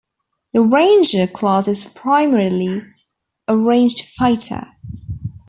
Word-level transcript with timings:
The 0.53 0.61
ranger 0.61 1.27
class 1.27 1.67
is 1.67 1.83
primarily 1.87 2.81
a 3.47 3.55
ranged 3.55 4.01
fighter. 4.17 4.71